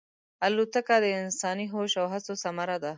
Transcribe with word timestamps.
الوتکه 0.45 0.95
د 1.03 1.05
انساني 1.21 1.65
هوش 1.73 1.91
او 2.01 2.05
هڅو 2.13 2.33
ثمره 2.43 2.77
ده. 2.83 2.89